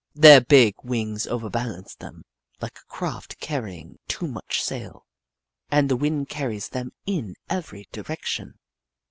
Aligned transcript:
Their 0.15 0.41
big 0.41 0.73
wings 0.81 1.27
overbalance 1.27 1.93
them, 1.93 2.25
like 2.59 2.79
a 2.79 2.85
craft 2.91 3.37
carrying 3.39 3.99
too 4.07 4.27
much 4.27 4.63
sail, 4.63 5.05
and 5.69 5.89
the 5.89 5.95
wind 5.95 6.27
carries 6.27 6.69
them 6.69 6.93
in 7.05 7.35
every 7.51 7.87
direction. 7.91 8.57